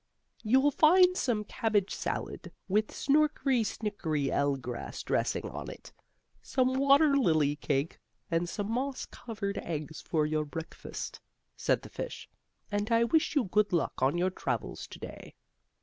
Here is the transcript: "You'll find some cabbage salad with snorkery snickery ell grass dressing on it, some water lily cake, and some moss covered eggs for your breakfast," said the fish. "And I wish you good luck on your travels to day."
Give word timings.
"You'll 0.41 0.71
find 0.71 1.15
some 1.15 1.43
cabbage 1.43 1.93
salad 1.93 2.51
with 2.67 2.89
snorkery 2.91 3.61
snickery 3.63 4.31
ell 4.31 4.55
grass 4.55 5.03
dressing 5.03 5.47
on 5.47 5.69
it, 5.69 5.93
some 6.41 6.73
water 6.73 7.15
lily 7.15 7.55
cake, 7.55 7.99
and 8.31 8.49
some 8.49 8.71
moss 8.71 9.05
covered 9.05 9.59
eggs 9.59 10.01
for 10.01 10.25
your 10.25 10.43
breakfast," 10.45 11.21
said 11.55 11.83
the 11.83 11.89
fish. 11.89 12.27
"And 12.71 12.91
I 12.91 13.03
wish 13.03 13.35
you 13.35 13.43
good 13.43 13.71
luck 13.71 14.01
on 14.01 14.17
your 14.17 14.31
travels 14.31 14.87
to 14.87 14.97
day." 14.97 15.35